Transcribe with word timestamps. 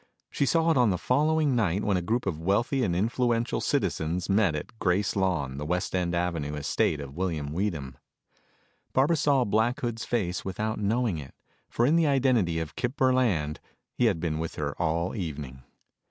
She 0.31 0.47
saw 0.47 0.71
it 0.71 0.77
on 0.77 0.89
the 0.89 0.97
following 0.97 1.55
night 1.55 1.83
when 1.83 1.95
a 1.95 2.01
group 2.01 2.25
of 2.25 2.41
wealthy 2.41 2.83
and 2.83 2.95
influential 2.95 3.61
citizens 3.61 4.29
met 4.31 4.55
at 4.55 4.79
Gracelawn, 4.79 5.59
the 5.59 5.63
West 5.67 5.95
End 5.95 6.15
Avenue 6.15 6.55
estate 6.55 6.99
of 6.99 7.15
William 7.15 7.53
Weedham. 7.53 7.99
Barbara 8.93 9.15
saw 9.15 9.43
Black 9.43 9.81
Hood's 9.81 10.03
face 10.03 10.43
without 10.43 10.79
knowing 10.79 11.19
it, 11.19 11.35
for 11.69 11.85
in 11.85 11.97
the 11.97 12.07
identity 12.07 12.57
of 12.57 12.75
Kip 12.75 12.97
Burland 12.97 13.57
he 13.93 14.05
had 14.05 14.19
been 14.19 14.39
with 14.39 14.55
her 14.55 14.73
all 14.81 15.15
evening. 15.15 15.61